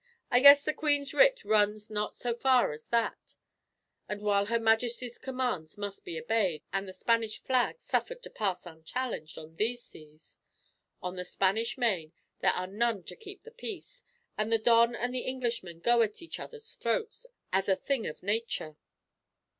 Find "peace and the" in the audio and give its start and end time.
13.51-14.57